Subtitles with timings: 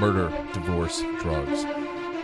[0.00, 1.66] murder, divorce, drugs.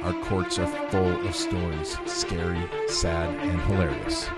[0.02, 4.30] Our courts are full of stories, scary, sad, and hilarious.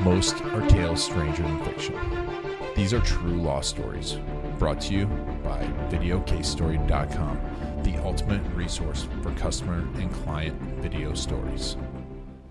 [0.00, 1.94] Most are tales stranger than fiction.
[2.74, 4.16] These are true law stories,
[4.58, 5.04] brought to you
[5.44, 11.76] by VideoCaseStory.com, the ultimate resource for customer and client video stories.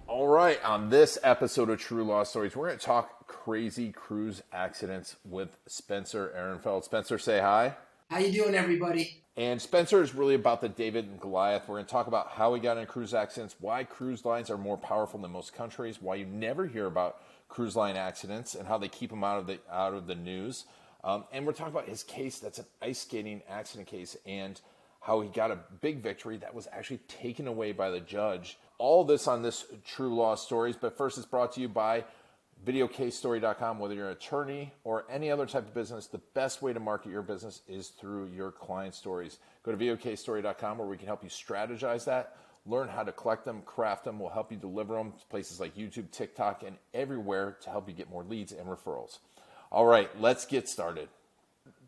[0.06, 4.44] All right, on this episode of True Law Stories, we're going to talk crazy cruise
[4.54, 6.84] accidents with Spencer Aronfeld.
[6.84, 7.76] Spencer, say hi.
[8.10, 9.22] How you doing, everybody?
[9.36, 11.64] And Spencer is really about the David and Goliath.
[11.68, 14.58] We're going to talk about how he got in cruise accidents, why cruise lines are
[14.58, 18.78] more powerful than most countries, why you never hear about cruise line accidents, and how
[18.78, 20.68] they keep them out of the out of the news.
[21.04, 24.62] Um, and we're talking about his case that's an ice skating accident case and
[25.02, 28.58] how he got a big victory that was actually taken away by the judge.
[28.78, 30.78] All this on this True Law Stories.
[30.80, 32.06] But first, it's brought to you by
[32.66, 33.80] videocasestory.com.
[33.80, 37.12] Whether you're an attorney or any other type of business, the best way to market
[37.12, 39.40] your business is through your client stories.
[39.64, 43.62] Go to videocasestory.com where we can help you strategize that, learn how to collect them,
[43.66, 44.20] craft them.
[44.20, 47.94] We'll help you deliver them to places like YouTube, TikTok, and everywhere to help you
[47.94, 49.20] get more leads and referrals.
[49.72, 51.10] All right, let's get started.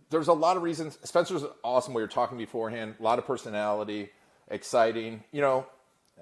[0.10, 0.98] There's a lot of reasons.
[1.04, 1.94] Spencer's awesome.
[1.94, 2.96] We were talking beforehand.
[3.00, 4.10] A lot of personality,
[4.50, 5.24] exciting.
[5.32, 5.68] You know,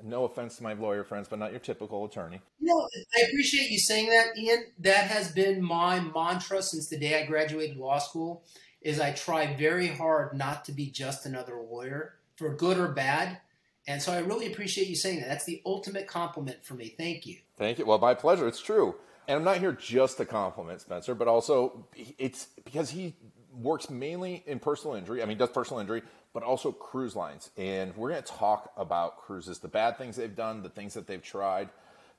[0.03, 2.41] no offense to my lawyer friends, but not your typical attorney.
[2.59, 4.65] You know, I appreciate you saying that, Ian.
[4.79, 8.43] That has been my mantra since the day I graduated law school.
[8.81, 13.39] Is I try very hard not to be just another lawyer, for good or bad.
[13.87, 15.29] And so I really appreciate you saying that.
[15.29, 16.93] That's the ultimate compliment for me.
[16.97, 17.37] Thank you.
[17.57, 17.85] Thank you.
[17.85, 18.47] Well, my pleasure.
[18.47, 18.95] It's true.
[19.27, 21.87] And I'm not here just to compliment Spencer, but also
[22.17, 23.15] it's because he
[23.57, 25.21] works mainly in personal injury.
[25.21, 27.49] I mean, does personal injury, but also cruise lines.
[27.57, 31.07] And we're going to talk about cruises, the bad things they've done, the things that
[31.07, 31.69] they've tried,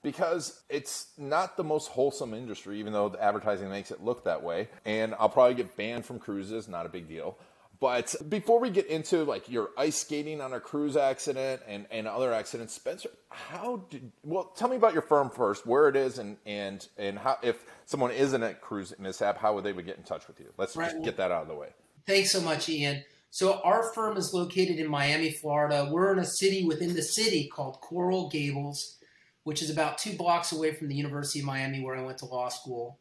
[0.02, 4.42] because it's not the most wholesome industry, even though the advertising makes it look that
[4.42, 4.68] way.
[4.84, 7.38] And I'll probably get banned from cruises, not a big deal.
[7.80, 12.08] But before we get into like your ice skating on a cruise accident and, and
[12.08, 16.18] other accidents, Spencer, how did well tell me about your firm first, where it is
[16.18, 19.86] and and and how if someone is in a cruise mishap, how would they would
[19.86, 20.52] get in touch with you?
[20.56, 20.90] Let's right.
[20.90, 21.68] just get that out of the way.
[22.06, 23.02] Thanks so much, Ian.
[23.30, 25.88] So our firm is located in Miami, Florida.
[25.90, 28.96] We're in a city within the city called Coral Gables,
[29.42, 32.26] which is about two blocks away from the University of Miami, where I went to
[32.26, 32.98] law school.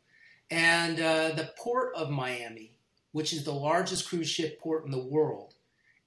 [0.50, 2.78] And uh, the port of Miami
[3.18, 5.56] which is the largest cruise ship port in the world,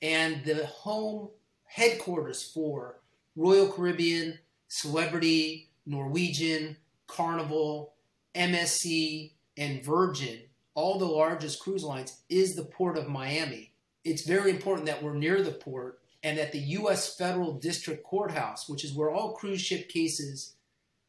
[0.00, 1.28] and the home
[1.64, 3.00] headquarters for
[3.34, 6.76] Royal Caribbean, Celebrity, Norwegian,
[7.08, 7.94] Carnival,
[8.34, 10.40] MSC, and Virgin,
[10.74, 13.72] all the largest cruise lines, is the port of Miami.
[14.04, 17.16] It's very important that we're near the port and that the U.S.
[17.16, 20.54] Federal District Courthouse, which is where all cruise ship cases,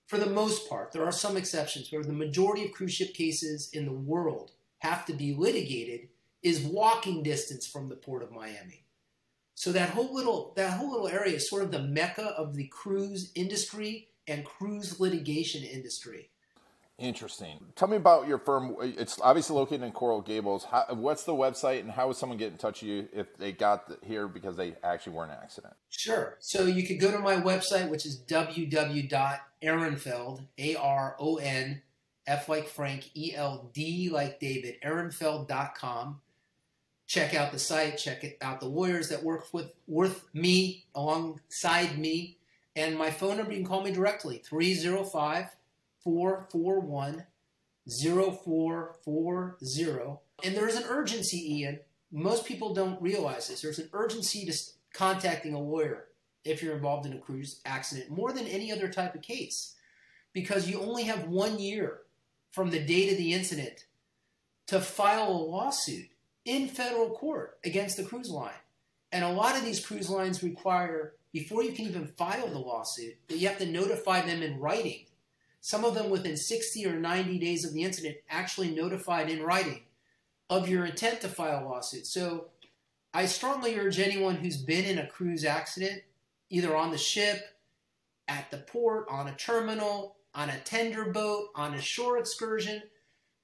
[0.08, 3.70] for the most part, there are some exceptions, where the majority of cruise ship cases
[3.72, 6.10] in the world have to be litigated
[6.44, 8.84] is walking distance from the port of Miami.
[9.56, 12.68] So that whole little that whole little area is sort of the mecca of the
[12.68, 16.30] cruise industry and cruise litigation industry.
[16.98, 17.60] Interesting.
[17.76, 18.76] Tell me about your firm.
[18.80, 20.66] It's obviously located in Coral Gables.
[20.66, 23.52] How, what's the website, and how would someone get in touch with you if they
[23.52, 25.74] got here because they actually were in an accident?
[25.90, 26.38] Sure.
[26.40, 31.82] So you could go to my website, which is www.aronfeld, A R O N
[32.28, 36.22] F like Frank, E L D like David, Aronfeld.com.
[37.08, 41.98] Check out the site, check it out the lawyers that work with with me alongside
[41.98, 42.38] me.
[42.76, 45.48] And my phone number, you can call me directly 305
[46.04, 47.26] 441
[47.88, 50.18] 0440.
[50.44, 51.80] And there's an urgency, Ian.
[52.12, 53.62] Most people don't realize this.
[53.62, 54.54] There's an urgency to
[54.94, 56.08] contacting a lawyer
[56.44, 59.76] if you're involved in a cruise accident more than any other type of case
[60.34, 62.02] because you only have one year
[62.52, 63.86] from the date of the incident
[64.68, 66.10] to file a lawsuit
[66.46, 68.52] in federal court against the cruise line.
[69.12, 73.16] And a lot of these cruise lines require, before you can even file the lawsuit,
[73.28, 75.06] that you have to notify them in writing.
[75.62, 79.84] Some of them within 60 or 90 days of the incident actually notified in writing
[80.50, 82.08] of your intent to file a lawsuit.
[82.08, 82.48] So
[83.14, 86.02] I strongly urge anyone who's been in a cruise accident,
[86.50, 87.58] either on the ship,
[88.28, 92.82] at the port, on a terminal, on a tender boat, on a shore excursion,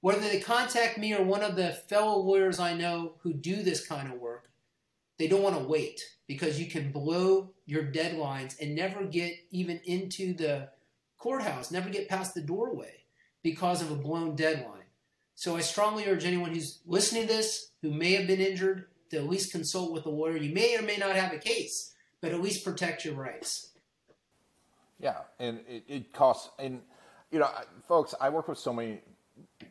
[0.00, 3.86] whether they contact me or one of the fellow lawyers I know who do this
[3.86, 4.48] kind of work,
[5.18, 9.80] they don't want to wait because you can blow your deadlines and never get even
[9.84, 10.68] into the
[11.18, 13.04] courthouse, never get past the doorway
[13.42, 14.78] because of a blown deadline.
[15.34, 19.18] So I strongly urge anyone who's listening to this who may have been injured to
[19.18, 20.36] at least consult with a lawyer.
[20.36, 23.70] You may or may not have a case, but at least protect your rights.
[24.98, 26.80] Yeah, and it, it costs, and
[27.30, 27.48] you know,
[27.86, 29.00] folks, I work with so many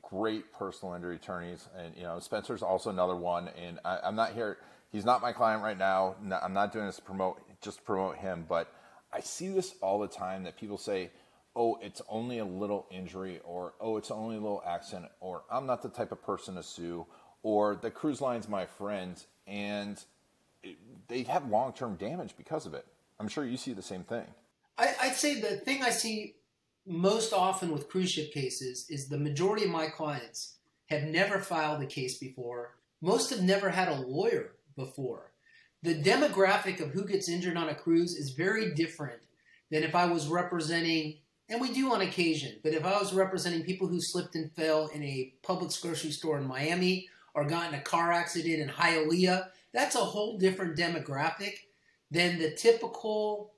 [0.02, 3.50] great personal injury attorneys, and you know, Spencer's also another one.
[3.62, 4.58] And I, am not here.
[4.92, 6.16] he's not my client right now.
[6.24, 8.72] No, I'm not doing this to promote just to promote him, but
[9.12, 11.12] I see this all the time that people say,
[11.58, 15.66] "Oh, it's only a little injury," or "Oh, it's only a little accident," or "I'm
[15.66, 17.08] not the type of person to sue,"
[17.42, 20.02] or "The cruise line's my friend," and
[20.62, 20.78] it,
[21.08, 22.86] they have long-term damage because of it.
[23.20, 24.28] I'm sure you see the same thing.
[24.78, 26.36] I, I'd say the thing I see
[26.86, 30.58] most often with cruise ship cases is the majority of my clients
[30.90, 32.76] have never filed a case before.
[33.02, 35.32] Most have never had a lawyer before.
[35.84, 39.22] The demographic of who gets injured on a cruise is very different
[39.70, 41.18] than if I was representing,
[41.50, 44.88] and we do on occasion, but if I was representing people who slipped and fell
[44.88, 49.48] in a Publix grocery store in Miami or got in a car accident in Hialeah,
[49.72, 51.54] that's a whole different demographic
[52.12, 53.54] than the typical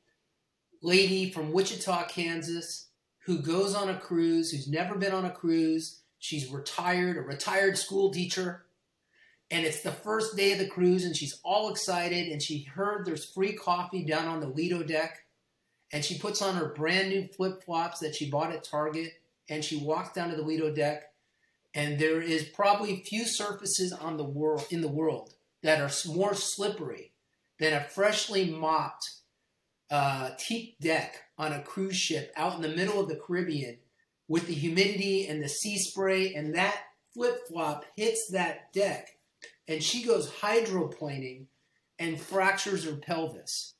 [0.81, 2.87] lady from Wichita, Kansas,
[3.25, 6.01] who goes on a cruise, who's never been on a cruise.
[6.19, 8.65] She's retired, a retired school teacher,
[9.51, 13.05] and it's the first day of the cruise, and she's all excited, and she heard
[13.05, 15.23] there's free coffee down on the Lido deck,
[15.91, 19.13] and she puts on her brand new flip flops that she bought at Target,
[19.49, 21.03] and she walks down to the Lido deck,
[21.73, 25.33] and there is probably few surfaces on the world in the world
[25.63, 27.11] that are more slippery
[27.59, 29.09] than a freshly mopped
[29.91, 33.77] uh, teak deck on a cruise ship out in the middle of the Caribbean
[34.27, 36.77] with the humidity and the sea spray, and that
[37.13, 39.07] flip flop hits that deck,
[39.67, 41.45] and she goes hydroplaning
[41.97, 43.73] and fractures her pelvis.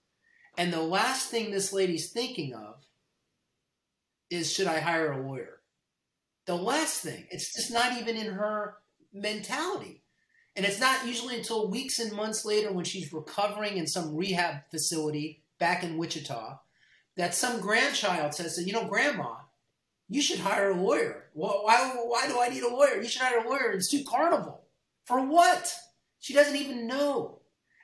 [0.60, 2.84] And the last thing this lady's thinking of
[4.30, 5.62] is should I hire a lawyer?
[6.48, 7.28] The last thing.
[7.32, 8.76] It's just not even in her
[9.14, 10.04] mentality.
[10.58, 14.64] And it's not usually until weeks and months later when she's recovering in some rehab
[14.70, 16.60] facility back in Wichita
[17.16, 19.36] that some grandchild says, you know, Grandma,
[20.10, 21.30] you should hire a lawyer.
[21.34, 23.02] Why, why do I need a lawyer?
[23.02, 24.66] You should hire a lawyer and sue Carnival.
[25.06, 25.74] For what?
[26.20, 27.39] She doesn't even know.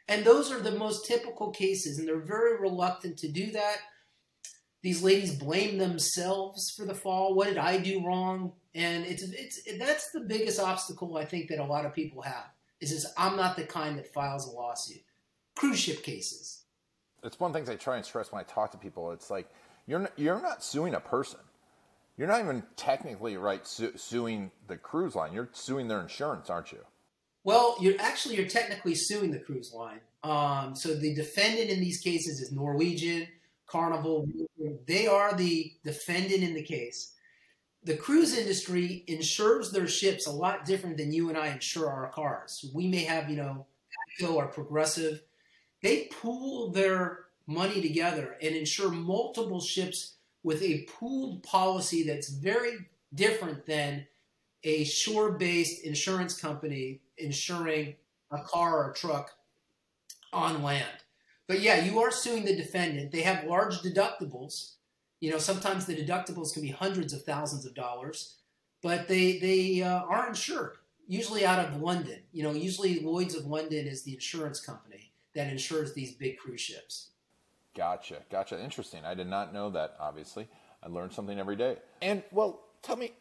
[0.07, 3.77] And those are the most typical cases, and they're very reluctant to do that.
[4.83, 7.33] These ladies blame themselves for the fall.
[7.33, 8.53] What did I do wrong?
[8.75, 12.45] And it's it's that's the biggest obstacle I think that a lot of people have.
[12.81, 15.01] Is this I'm not the kind that files a lawsuit.
[15.55, 16.65] Cruise ship cases
[17.25, 19.11] it's one of the things I try and stress when I talk to people.
[19.11, 19.49] It's like
[19.87, 21.39] you're not, you're not suing a person.
[22.17, 25.33] You're not even technically right su- suing the cruise line.
[25.33, 26.79] You're suing their insurance, aren't you?
[27.45, 30.01] Well, you're actually you're technically suing the cruise line.
[30.23, 33.27] Um, so the defendant in these cases is Norwegian,
[33.67, 34.27] Carnival.
[34.85, 37.13] They are the defendant in the case.
[37.83, 42.09] The cruise industry insures their ships a lot different than you and I insure our
[42.09, 42.69] cars.
[42.73, 43.67] We may have, you know,
[44.19, 45.21] GEICO or Progressive
[45.85, 52.87] they pool their money together and insure multiple ships with a pooled policy that's very
[53.13, 54.07] different than
[54.63, 57.95] a shore based insurance company insuring
[58.31, 59.31] a car or a truck
[60.33, 60.85] on land.
[61.47, 63.11] But yeah, you are suing the defendant.
[63.11, 64.73] They have large deductibles.
[65.19, 68.35] You know, sometimes the deductibles can be hundreds of thousands of dollars,
[68.81, 70.77] but they they uh, are insured.
[71.07, 72.19] Usually out of London.
[72.31, 76.61] You know, usually Lloyd's of London is the insurance company that insures these big cruise
[76.61, 77.09] ships.
[77.75, 78.61] Gotcha, gotcha.
[78.61, 79.05] Interesting.
[79.05, 79.95] I did not know that.
[79.99, 80.47] Obviously,
[80.81, 81.77] I learn something every day.
[82.01, 83.11] And well, tell me,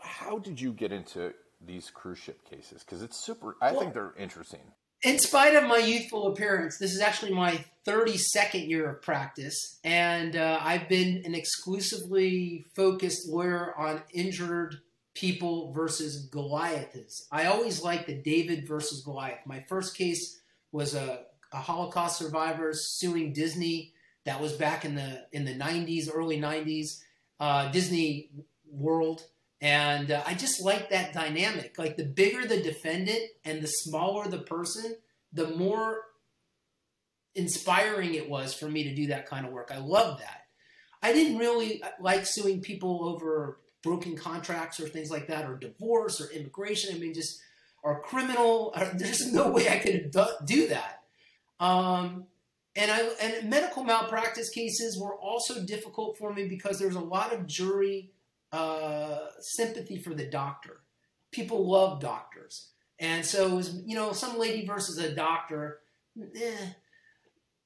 [0.00, 1.32] how did you get into
[1.66, 2.82] these cruise ship cases?
[2.84, 3.56] Because it's super.
[3.60, 4.60] I well, think they're interesting.
[5.02, 10.34] In spite of my youthful appearance, this is actually my 32nd year of practice, and
[10.34, 14.80] uh, I've been an exclusively focused lawyer on injured
[15.14, 17.26] people versus Goliaths.
[17.32, 19.40] I always like the David versus Goliath.
[19.46, 20.40] My first case
[20.72, 23.92] was a, a Holocaust survivor suing Disney.
[24.24, 27.00] That was back in the in the 90s, early 90s,
[27.38, 28.30] uh, Disney
[28.68, 29.22] World,
[29.60, 31.76] and uh, I just like that dynamic.
[31.78, 34.96] Like the bigger the defendant and the smaller the person,
[35.32, 36.02] the more
[37.34, 39.70] inspiring it was for me to do that kind of work.
[39.72, 40.42] I love that.
[41.02, 45.56] I didn't really uh, like suing people over broken contracts or things like that, or
[45.56, 46.94] divorce or immigration.
[46.94, 47.40] I mean, just
[47.82, 48.74] or criminal.
[48.94, 51.02] There's no way I could do that.
[51.60, 52.26] Um,
[52.74, 57.32] and I and medical malpractice cases were also difficult for me because there's a lot
[57.32, 58.10] of jury
[58.56, 60.80] uh, sympathy for the doctor.
[61.32, 65.80] People love doctors, and so it was you know some lady versus a doctor.
[66.18, 66.70] Eh,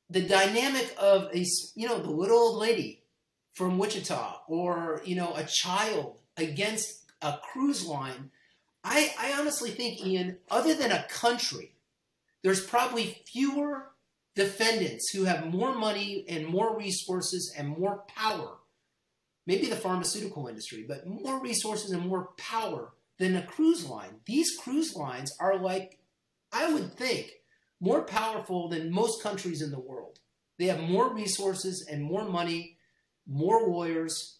[0.09, 3.05] the dynamic of a you know the little old lady
[3.53, 8.31] from Wichita or you know a child against a cruise line
[8.83, 11.73] I, I honestly think, Ian, other than a country,
[12.43, 13.91] there's probably fewer
[14.35, 18.57] defendants who have more money and more resources and more power.
[19.47, 24.21] Maybe the pharmaceutical industry, but more resources and more power than a cruise line.
[24.27, 25.99] These cruise lines are like,
[26.53, 27.33] I would think,
[27.81, 30.19] more powerful than most countries in the world.
[30.59, 32.77] They have more resources and more money,
[33.27, 34.39] more lawyers,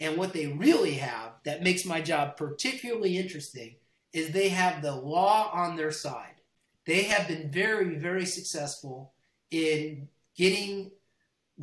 [0.00, 3.76] and what they really have that makes my job particularly interesting
[4.12, 6.40] is they have the law on their side.
[6.86, 9.12] They have been very, very successful
[9.50, 10.90] in getting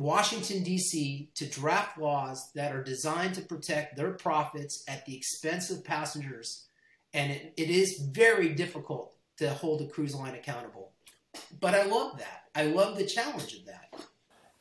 [0.00, 1.30] Washington, D.C.
[1.34, 6.66] to draft laws that are designed to protect their profits at the expense of passengers.
[7.12, 10.92] And it, it is very difficult to hold a cruise line accountable.
[11.60, 12.44] But I love that.
[12.54, 14.06] I love the challenge of that.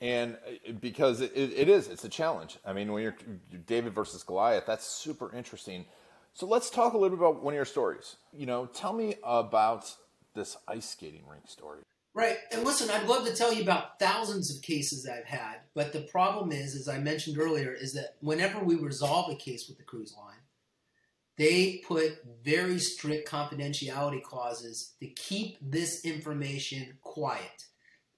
[0.01, 2.57] And uh, because it, it is, it's a challenge.
[2.65, 3.15] I mean, when you're
[3.65, 5.85] David versus Goliath, that's super interesting.
[6.33, 8.17] So let's talk a little bit about one of your stories.
[8.33, 9.93] You know, tell me about
[10.35, 11.79] this ice skating rink story.
[12.19, 12.37] Right.
[12.51, 16.01] And listen, I'd love to tell you about thousands of cases I've had, but the
[16.01, 19.85] problem is, as I mentioned earlier, is that whenever we resolve a case with the
[19.85, 20.41] cruise line,
[21.37, 27.67] they put very strict confidentiality clauses to keep this information quiet.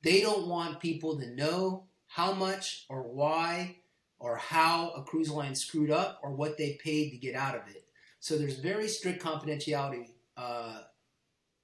[0.02, 3.76] They don't want people to know how much or why
[4.18, 7.68] or how a cruise line screwed up or what they paid to get out of
[7.68, 7.86] it.
[8.20, 10.80] So there's very strict confidentiality uh,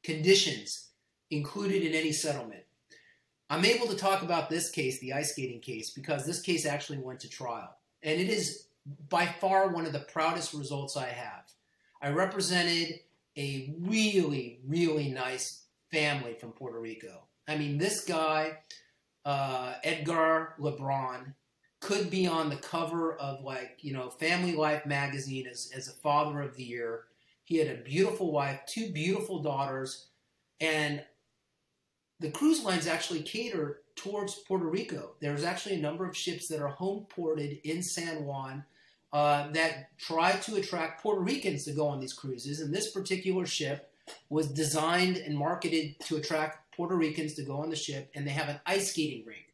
[0.04, 0.87] conditions
[1.32, 2.64] included in any settlement.
[3.50, 6.98] I'm able to talk about this case, the ice skating case, because this case actually
[6.98, 7.78] went to trial.
[8.04, 8.68] And it is
[9.10, 11.44] by far one of the proudest results I have.
[12.02, 13.00] I represented
[13.38, 17.24] a really, really nice family from Puerto Rico.
[17.48, 18.58] I mean, this guy,
[19.26, 21.34] uh, Edgar Lebron,
[21.80, 25.92] could be on the cover of like, you know, Family Life magazine as, as a
[25.92, 27.04] father of the year.
[27.44, 30.08] He had a beautiful wife, two beautiful daughters,
[30.60, 31.04] and
[32.20, 35.12] the cruise lines actually cater towards Puerto Rico.
[35.20, 38.64] There's actually a number of ships that are home ported in San Juan
[39.14, 42.60] uh, that try to attract Puerto Ricans to go on these cruises.
[42.60, 43.92] And this particular ship
[44.30, 48.32] was designed and marketed to attract Puerto Ricans to go on the ship, and they
[48.32, 49.54] have an ice skating rink.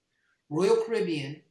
[0.50, 1.42] Royal Caribbean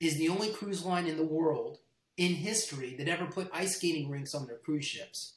[0.00, 1.78] is the only cruise line in the world
[2.16, 5.34] in history that ever put ice skating rinks on their cruise ships.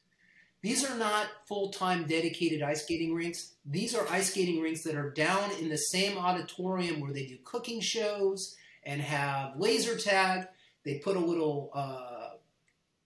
[0.61, 3.53] These are not full time dedicated ice skating rinks.
[3.65, 7.37] These are ice skating rinks that are down in the same auditorium where they do
[7.43, 10.47] cooking shows and have laser tag.
[10.83, 12.29] They put a little uh,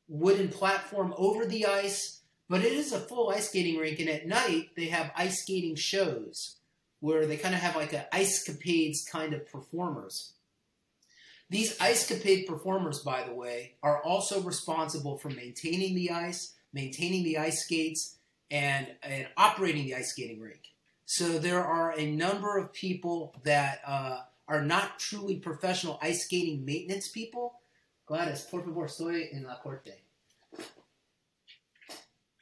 [0.08, 4.00] wooden platform over the ice, but it is a full ice skating rink.
[4.00, 6.58] And at night, they have ice skating shows
[7.00, 10.34] where they kind of have like a ice capades kind of performers.
[11.50, 17.24] These ice capade performers, by the way, are also responsible for maintaining the ice maintaining
[17.24, 18.18] the ice skates,
[18.52, 20.62] and, and operating the ice skating rink.
[21.06, 26.64] So there are a number of people that uh, are not truly professional ice skating
[26.64, 27.60] maintenance people.
[28.06, 28.88] Gladys, por favor,
[29.34, 29.94] en la corte.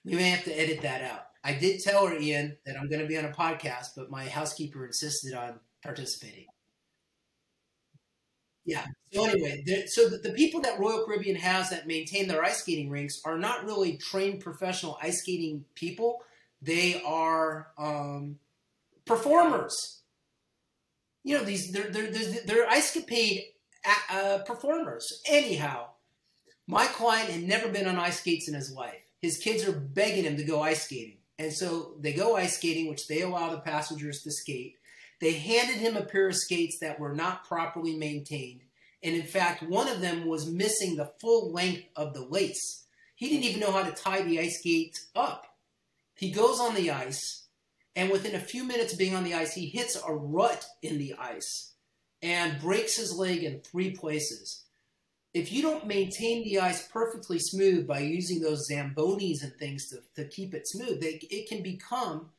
[0.04, 1.28] We may have to edit that out.
[1.46, 4.26] I did tell her, Ian, that I'm going to be on a podcast, but my
[4.26, 6.46] housekeeper insisted on participating.
[8.66, 8.86] Yeah.
[9.12, 12.90] So anyway, so the, the, people that Royal Caribbean has that maintain their ice skating
[12.90, 16.24] rinks are not really trained professional ice skating people.
[16.62, 18.40] They are um,
[19.06, 20.02] performers.
[21.24, 23.44] You know, these they're they're they're, they're ice capade
[24.10, 25.22] uh, performers.
[25.28, 25.88] Anyhow,
[26.66, 29.06] my client had never been on ice skates in his life.
[29.22, 32.88] His kids are begging him to go ice skating, and so they go ice skating,
[32.88, 34.78] which they allow the passengers to skate.
[35.24, 38.60] They handed him a pair of skates that were not properly maintained.
[39.02, 42.84] And in fact, one of them was missing the full length of the lace.
[43.16, 45.46] He didn't even know how to tie the ice skates up.
[46.18, 47.46] He goes on the ice,
[47.96, 50.98] and within a few minutes of being on the ice, he hits a rut in
[50.98, 51.72] the ice
[52.22, 54.66] and breaks his leg in three places.
[55.34, 60.00] If you don't maintain the ice perfectly smooth by using those Zambonis and things to,
[60.22, 62.32] to keep it smooth, they, it can become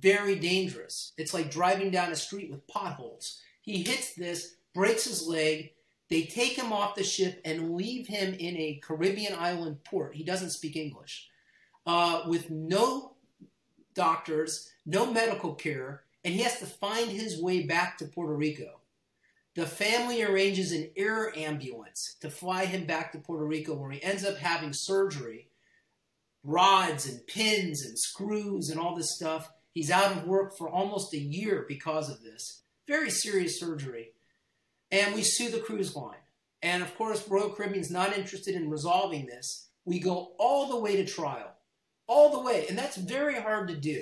[0.00, 1.12] very dangerous.
[1.16, 3.40] It's like driving down a street with potholes.
[3.62, 5.72] He hits this, breaks his leg.
[6.08, 10.14] They take him off the ship and leave him in a Caribbean island port.
[10.14, 11.28] He doesn't speak English.
[11.84, 13.16] Uh, with no
[13.94, 18.80] doctors, no medical care, and he has to find his way back to Puerto Rico.
[19.54, 24.02] The family arranges an air ambulance to fly him back to Puerto Rico, where he
[24.02, 25.48] ends up having surgery
[26.46, 29.50] rods and pins and screws and all this stuff.
[29.76, 32.62] He's out of work for almost a year because of this.
[32.88, 34.12] Very serious surgery.
[34.90, 36.16] And we sue the cruise line.
[36.62, 39.68] And of course, Royal Caribbean's not interested in resolving this.
[39.84, 41.52] We go all the way to trial.
[42.06, 42.64] All the way.
[42.70, 44.00] And that's very hard to do.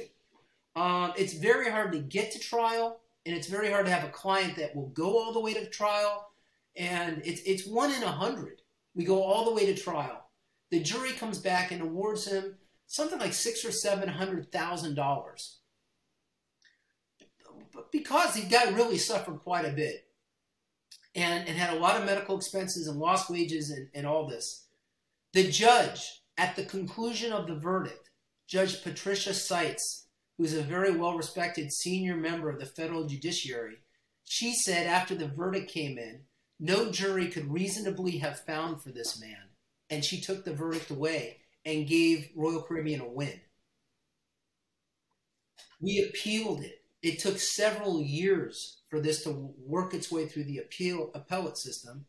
[0.76, 3.00] Um, it's very hard to get to trial.
[3.26, 5.68] And it's very hard to have a client that will go all the way to
[5.68, 6.28] trial.
[6.76, 8.62] And it's, it's one in a hundred.
[8.94, 10.24] We go all the way to trial.
[10.70, 15.62] The jury comes back and awards him something like six or seven hundred thousand dollars
[17.74, 20.06] but because the guy really suffered quite a bit
[21.14, 24.66] and, and had a lot of medical expenses and lost wages and, and all this,
[25.32, 26.00] the judge,
[26.36, 28.10] at the conclusion of the verdict,
[28.46, 33.76] Judge Patricia Seitz, who's a very well respected senior member of the federal judiciary,
[34.24, 36.20] she said after the verdict came in,
[36.58, 39.50] no jury could reasonably have found for this man.
[39.90, 43.40] And she took the verdict away and gave Royal Caribbean a win.
[45.80, 46.83] We appealed it.
[47.04, 52.06] It took several years for this to work its way through the appeal appellate system.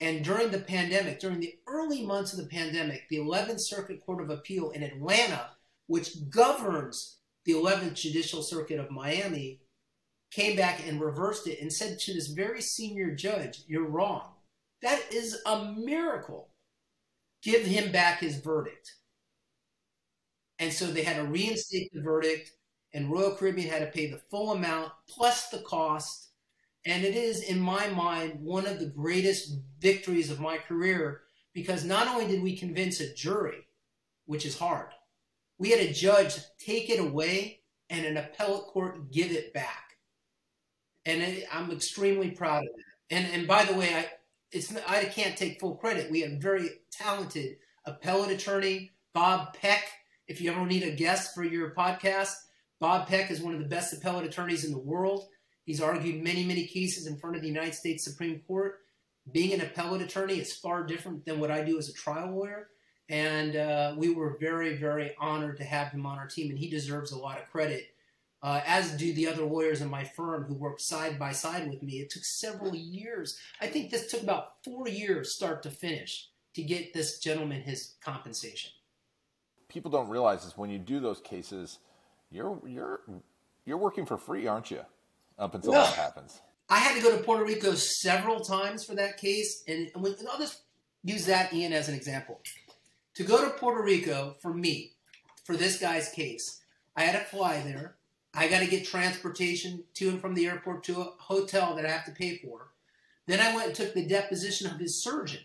[0.00, 4.22] And during the pandemic, during the early months of the pandemic, the 11th Circuit Court
[4.22, 5.50] of Appeal in Atlanta,
[5.88, 9.62] which governs the 11th Judicial Circuit of Miami,
[10.30, 14.34] came back and reversed it and said to this very senior judge, You're wrong.
[14.80, 16.50] That is a miracle.
[17.42, 18.92] Give him back his verdict.
[20.60, 22.52] And so they had to reinstate the verdict,
[22.92, 26.28] and Royal Caribbean had to pay the full amount plus the cost.
[26.86, 31.84] And it is, in my mind, one of the greatest victories of my career because
[31.84, 33.66] not only did we convince a jury,
[34.26, 34.88] which is hard,
[35.58, 39.90] we had a judge take it away and an appellate court give it back
[41.06, 43.16] and I'm extremely proud of that.
[43.16, 44.06] And and by the way, I
[44.52, 46.10] it's I can't take full credit.
[46.10, 49.84] We have a very talented appellate attorney Bob Peck.
[50.28, 52.34] If you ever need a guest for your podcast,
[52.80, 55.28] Bob Peck is one of the best appellate attorneys in the world.
[55.64, 58.78] He's argued many many cases in front of the United States Supreme Court.
[59.30, 62.68] Being an appellate attorney is far different than what I do as a trial lawyer.
[63.10, 66.70] And uh, we were very, very honored to have him on our team, and he
[66.70, 67.88] deserves a lot of credit
[68.42, 71.82] uh, as do the other lawyers in my firm who work side by side with
[71.82, 71.94] me.
[71.94, 73.38] It took several years.
[73.60, 77.94] I think this took about four years, start to finish, to get this gentleman his
[78.02, 78.70] compensation.
[79.68, 81.78] People don't realize this when you do those cases,
[82.30, 83.00] you're you're
[83.64, 84.80] you're working for free, aren't you?
[85.38, 86.40] Up until that happens.
[86.68, 90.38] I had to go to Puerto Rico several times for that case, and, and I'll
[90.38, 90.62] just
[91.02, 92.40] use that Ian as an example.
[93.14, 94.92] To go to Puerto Rico for me,
[95.44, 96.60] for this guy's case,
[96.96, 97.96] I had to fly there.
[98.32, 101.90] I got to get transportation to and from the airport to a hotel that I
[101.90, 102.68] have to pay for.
[103.26, 105.40] Then I went and took the deposition of his surgeon.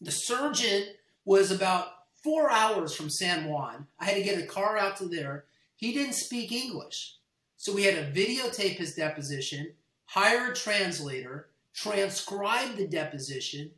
[0.00, 0.84] The surgeon
[1.26, 1.88] was about
[2.22, 3.86] four hours from San Juan.
[3.98, 5.44] I had to get a car out to there.
[5.80, 7.16] He didn't speak English.
[7.56, 9.72] So we had to videotape his deposition,
[10.04, 13.72] hire a translator, transcribe the deposition.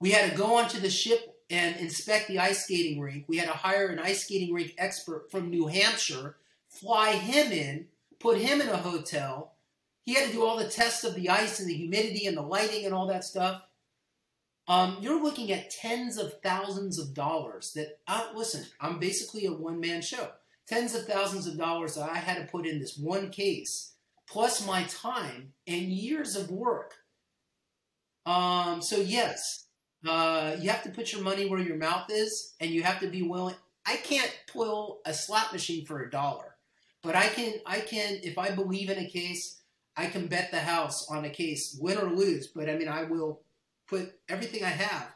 [0.00, 3.24] We had to go onto the ship and inspect the ice skating rink.
[3.28, 6.36] We had to hire an ice skating rink expert from New Hampshire
[6.74, 7.86] fly him in,
[8.18, 9.54] put him in a hotel.
[10.04, 12.42] He had to do all the tests of the ice and the humidity and the
[12.42, 13.62] lighting and all that stuff.
[14.66, 19.52] Um, you're looking at tens of thousands of dollars that, uh, listen, I'm basically a
[19.52, 20.30] one man show.
[20.66, 23.92] Tens of thousands of dollars that I had to put in this one case,
[24.26, 26.94] plus my time and years of work.
[28.24, 29.66] Um, so, yes,
[30.06, 33.08] uh, you have to put your money where your mouth is, and you have to
[33.08, 33.56] be willing.
[33.86, 36.56] I can't pull a slot machine for a dollar.
[37.02, 39.60] But I can, I can, if I believe in a case,
[39.94, 42.46] I can bet the house on a case, win or lose.
[42.46, 43.42] But I mean, I will
[43.86, 45.14] put everything I have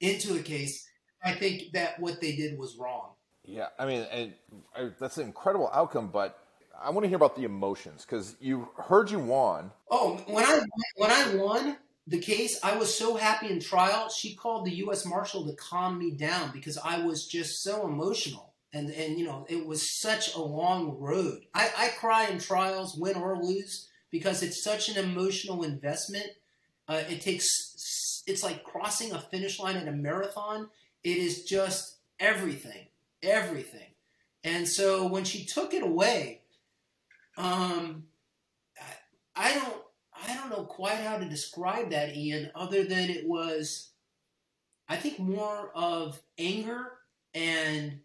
[0.00, 0.86] into a case.
[1.24, 3.15] I think that what they did was wrong.
[3.46, 4.32] Yeah, I mean, and,
[4.76, 6.08] uh, that's an incredible outcome.
[6.12, 6.38] But
[6.80, 9.70] I want to hear about the emotions because you heard you won.
[9.90, 10.62] Oh, when I
[10.96, 14.08] when I won the case, I was so happy in trial.
[14.08, 15.06] She called the U.S.
[15.06, 19.46] Marshal to calm me down because I was just so emotional and and you know
[19.48, 21.46] it was such a long road.
[21.54, 26.26] I, I cry in trials, win or lose, because it's such an emotional investment.
[26.88, 30.68] Uh, it takes it's like crossing a finish line in a marathon.
[31.02, 32.86] It is just everything,
[33.26, 33.90] everything.
[34.44, 36.42] And so when she took it away,
[37.36, 38.04] um,
[39.34, 39.82] I, don't
[40.24, 43.90] I don't know quite how to describe that, Ian, other than it was,
[44.88, 46.92] I think, more of anger
[47.34, 48.00] and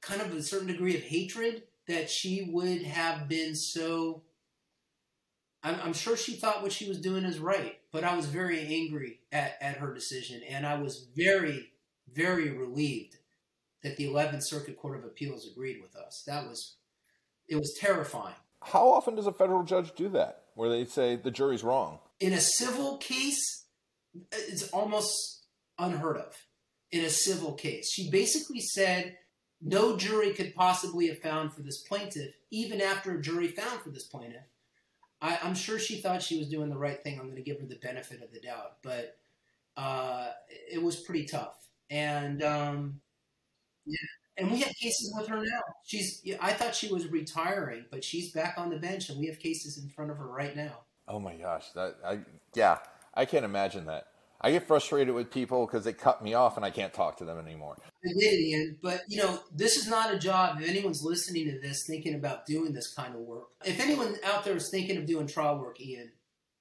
[0.00, 4.22] kind of a certain degree of hatred that she would have been so.
[5.62, 8.60] I'm, I'm, sure she thought what she was doing is right, but I was very
[8.60, 11.70] angry at, at her decision, and I was very,
[12.12, 13.16] very relieved
[13.84, 16.24] that the 11th Circuit Court of Appeals agreed with us.
[16.26, 16.76] That was,
[17.46, 18.34] it was terrifying.
[18.62, 21.98] How often does a federal judge do that, where they say the jury's wrong?
[22.18, 23.66] In a civil case,
[24.32, 25.44] it's almost
[25.78, 26.34] unheard of.
[26.90, 29.18] In a civil case, she basically said
[29.60, 33.90] no jury could possibly have found for this plaintiff, even after a jury found for
[33.90, 34.44] this plaintiff.
[35.20, 37.18] I, am sure she thought she was doing the right thing.
[37.18, 39.16] I'm going to give her the benefit of the doubt, but
[39.76, 41.56] uh, it was pretty tough.
[41.90, 43.00] And um,
[43.86, 43.96] yeah,
[44.38, 45.60] And we have cases with her now.
[45.84, 46.22] She's.
[46.40, 49.80] I thought she was retiring, but she's back on the bench, and we have cases
[49.82, 50.80] in front of her right now.
[51.06, 52.20] Oh my gosh, that I
[52.54, 52.78] yeah,
[53.14, 54.06] I can't imagine that.
[54.40, 57.24] I get frustrated with people because they cut me off and I can't talk to
[57.24, 57.78] them anymore.
[58.04, 58.78] I did, Ian.
[58.82, 60.60] But you know, this is not a job.
[60.60, 64.44] If anyone's listening to this, thinking about doing this kind of work, if anyone out
[64.44, 66.12] there is thinking of doing trial work, Ian,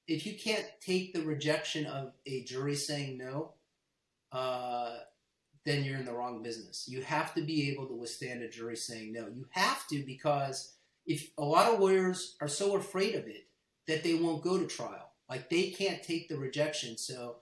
[0.08, 3.54] if you can't take the rejection of a jury saying no,
[4.32, 5.00] uh,
[5.66, 6.86] then you're in the wrong business.
[6.88, 9.28] You have to be able to withstand a jury saying no.
[9.28, 10.74] You have to because
[11.06, 13.48] if a lot of lawyers are so afraid of it
[13.88, 17.38] that they won't go to trial, like they can't take the rejection, so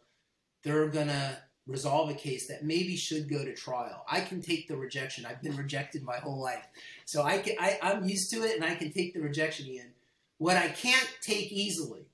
[0.64, 4.04] they're gonna resolve a case that maybe should go to trial.
[4.10, 5.26] I can take the rejection.
[5.26, 6.66] I've been rejected my whole life,
[7.06, 7.56] so I can.
[7.60, 9.92] I, I'm used to it, and I can take the rejection in.
[10.38, 12.08] What I can't take easily,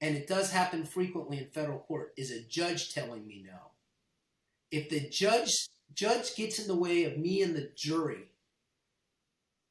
[0.00, 3.73] and it does happen frequently in federal court, is a judge telling me no.
[4.74, 5.52] If the judge
[5.94, 8.24] judge gets in the way of me and the jury,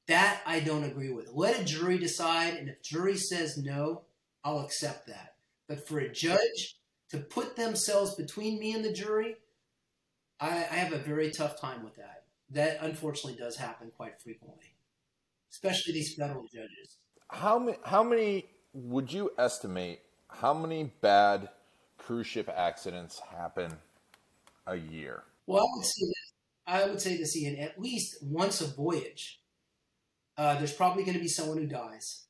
[0.08, 1.30] that I don't agree with.
[1.34, 4.04] Let a jury decide, and if jury says no,
[4.46, 5.36] I'll accept that.
[5.68, 6.78] But for a judge
[7.10, 9.36] to put themselves between me and the jury,
[10.39, 12.24] I, I have a very tough time with that.
[12.52, 14.74] That unfortunately does happen quite frequently,
[15.52, 16.98] especially these federal judges.
[17.30, 17.78] How many?
[17.84, 20.00] How many would you estimate?
[20.30, 21.50] How many bad
[21.98, 23.74] cruise ship accidents happen
[24.67, 25.23] a year?
[25.47, 26.34] Well, I would say this.
[26.65, 27.60] I would say this, Ian.
[27.60, 29.41] At least once a voyage,
[30.38, 32.26] uh, there's probably going to be someone who dies.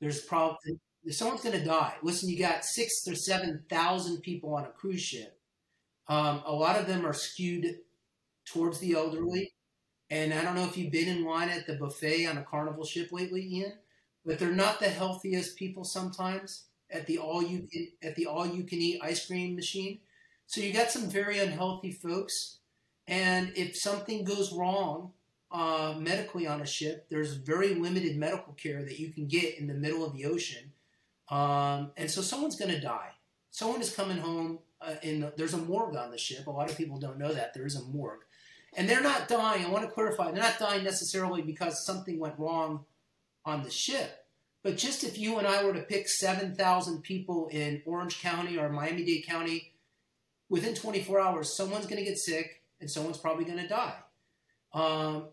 [0.00, 1.94] There's probably someone's going to die.
[2.02, 5.38] Listen, you got six or seven thousand people on a cruise ship.
[6.08, 7.78] Um, a lot of them are skewed
[8.46, 9.52] towards the elderly.
[10.08, 12.84] And I don't know if you've been in line at the buffet on a carnival
[12.84, 13.72] ship lately, Ian,
[14.24, 17.66] but they're not the healthiest people sometimes at the all you
[18.02, 19.98] at the all you can eat ice cream machine.
[20.46, 22.58] So you got some very unhealthy folks.
[23.06, 25.12] And if something goes wrong
[25.50, 29.66] uh, medically on a ship, there's very limited medical care that you can get in
[29.66, 30.72] the middle of the ocean.
[31.28, 33.10] Um, and so someone's going to die.
[33.50, 34.60] Someone is coming home.
[34.78, 36.46] Uh, in the, there's a morgue on the ship.
[36.46, 38.20] A lot of people don't know that there is a morgue,
[38.76, 39.64] and they're not dying.
[39.64, 42.84] I want to clarify: they're not dying necessarily because something went wrong
[43.46, 44.26] on the ship,
[44.62, 48.58] but just if you and I were to pick seven thousand people in Orange County
[48.58, 49.72] or Miami-Dade County,
[50.48, 53.94] within 24 hours, someone's going to get sick and someone's probably going to die.
[54.72, 55.28] Um,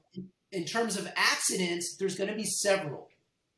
[0.51, 3.09] in terms of accidents, there's going to be several.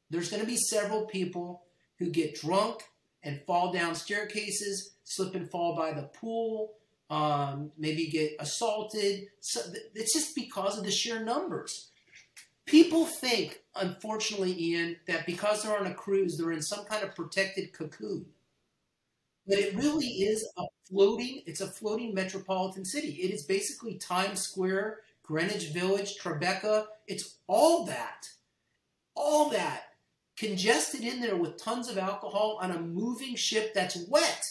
[0.09, 1.63] There's going to be several people
[1.99, 2.83] who get drunk
[3.23, 6.73] and fall down staircases, slip and fall by the pool,
[7.09, 9.27] um, maybe get assaulted.
[9.39, 9.61] So
[9.93, 11.89] it's just because of the sheer numbers.
[12.65, 17.15] People think, unfortunately, Ian, that because they're on a cruise, they're in some kind of
[17.15, 18.25] protected cocoon.
[19.47, 23.19] But it really is a floating, it's a floating metropolitan city.
[23.21, 26.86] It is basically Times Square, Greenwich Village, Tribeca.
[27.08, 28.29] It's all that.
[29.15, 29.84] All that
[30.38, 34.43] congested in there with tons of alcohol on a moving ship that's wet,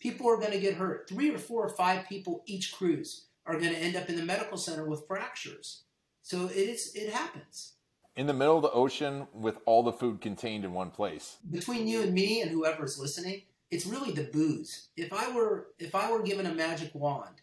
[0.00, 1.08] people are going to get hurt.
[1.08, 4.24] Three or four or five people each cruise are going to end up in the
[4.24, 5.82] medical center with fractures.
[6.22, 7.74] So it is it happens.
[8.16, 11.36] In the middle of the ocean with all the food contained in one place.
[11.50, 14.88] Between you and me and whoever's listening, it's really the booze.
[14.96, 17.42] If I were if I were given a magic wand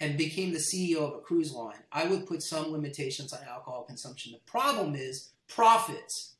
[0.00, 3.84] and became the CEO of a cruise line, I would put some limitations on alcohol
[3.84, 4.32] consumption.
[4.32, 6.32] The problem is profits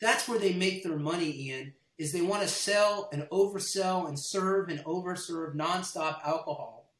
[0.00, 4.18] that's where they make their money, Ian, is they want to sell and oversell and
[4.18, 6.92] serve and overserve nonstop alcohol.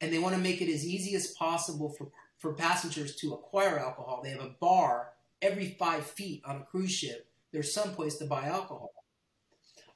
[0.00, 3.78] And they want to make it as easy as possible for, for passengers to acquire
[3.78, 4.22] alcohol.
[4.22, 7.28] They have a bar every five feet on a cruise ship.
[7.52, 8.90] There's some place to buy alcohol.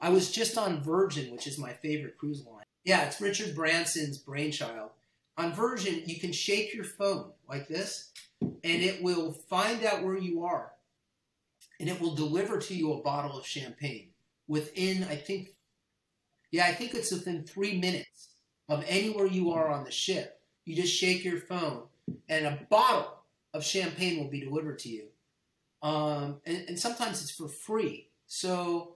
[0.01, 2.65] I was just on Virgin, which is my favorite cruise line.
[2.85, 4.91] Yeah, it's Richard Branson's brainchild.
[5.37, 10.19] On Virgin, you can shake your phone like this, and it will find out where
[10.19, 10.75] you are
[11.81, 14.09] and it will deliver to you a bottle of champagne
[14.47, 15.51] within, I think,
[16.51, 18.31] yeah, I think it's within three minutes
[18.69, 20.41] of anywhere you are on the ship.
[20.65, 21.83] You just shake your phone,
[22.29, 25.09] and a bottle of champagne will be delivered to you.
[25.83, 28.09] Um, and, and, sometimes it's for free.
[28.27, 28.94] So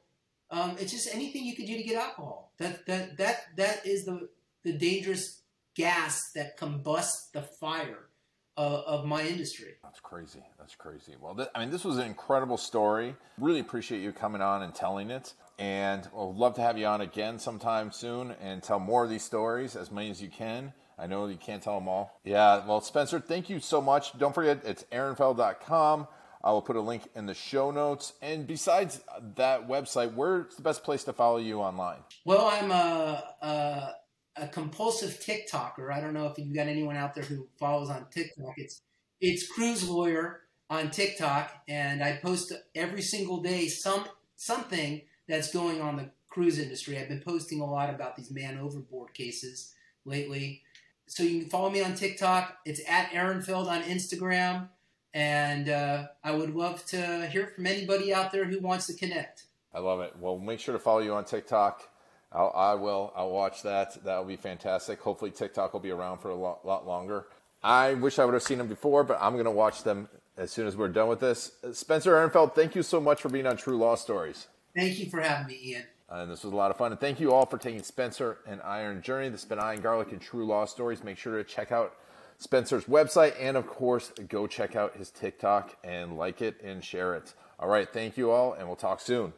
[0.51, 2.53] um, it's just anything you could do to get alcohol.
[2.59, 4.29] That that that that is the
[4.65, 5.43] the dangerous
[5.75, 8.09] gas that combusts the fire
[8.57, 9.75] uh, of my industry.
[9.83, 10.43] That's crazy.
[10.59, 11.15] That's crazy.
[11.21, 13.15] Well, th- I mean, this was an incredible story.
[13.39, 15.35] Really appreciate you coming on and telling it.
[15.59, 19.25] And we'll love to have you on again sometime soon and tell more of these
[19.25, 20.73] stories, as many as you can.
[20.99, 22.21] I know you can't tell them all.
[22.25, 24.19] Yeah, well, Spencer, thank you so much.
[24.19, 26.09] Don't forget, it's aronfeld.com.
[26.43, 28.13] I will put a link in the show notes.
[28.23, 29.01] And besides
[29.37, 31.99] that website, where's the best place to follow you online?
[32.25, 33.93] Well, I'm a, a
[34.41, 35.93] a compulsive TikToker.
[35.93, 38.55] I don't know if you've got anyone out there who follows on TikTok.
[38.57, 38.83] It's
[39.21, 44.05] It's Cruise Lawyer on TikTok, and I post every single day some
[44.37, 46.99] something that's going on the cruise industry.
[46.99, 49.75] I've been posting a lot about these man overboard cases
[50.05, 50.63] lately.
[51.09, 52.59] So you can follow me on TikTok.
[52.65, 54.69] It's at Aronfeld on Instagram.
[55.15, 59.45] And uh, I would love to hear from anybody out there who wants to connect.
[59.75, 60.15] I love it.
[60.19, 61.89] Well, make sure to follow you on TikTok.
[62.33, 63.13] I'll, I will.
[63.17, 64.03] I'll watch that.
[64.05, 65.01] That'll be fantastic.
[65.01, 67.27] Hopefully, TikTok will be around for a lot, lot longer.
[67.63, 70.51] I wish I would have seen them before, but I'm going to watch them as
[70.51, 71.53] soon as we're done with this.
[71.73, 74.47] Spencer Aronfeld, thank you so much for being on True Law Stories.
[74.77, 75.85] Thank you for having me, Ian.
[76.11, 76.93] And this was a lot of fun.
[76.93, 79.29] And thank you all for taking Spencer and Iron Journey.
[79.29, 81.03] This has been Ian Garlic and True Law Stories.
[81.03, 81.95] Make sure to check out
[82.39, 87.15] Spencer's website and, of course, go check out his TikTok and like it and share
[87.17, 87.35] it.
[87.59, 87.89] All right.
[87.93, 89.33] Thank you all, and we'll talk soon.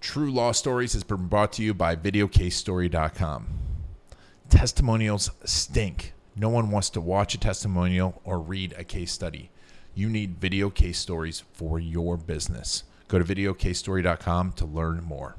[0.00, 3.46] True Law Stories has been brought to you by VideoCaseStory.com.
[4.48, 6.12] Testimonials stink.
[6.34, 9.50] No one wants to watch a testimonial or read a case study.
[9.94, 12.84] You need video case stories for your business.
[13.08, 15.36] Go to VideoCaseStory.com to learn more.